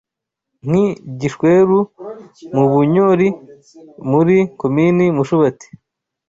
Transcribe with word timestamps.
Nk’i 0.67 0.85
Gishweru 1.19 1.79
mu 2.55 2.65
Bunnyori 2.71 3.27
muri 4.09 4.37
Komini 4.59 5.05
Mushubati 5.17 5.67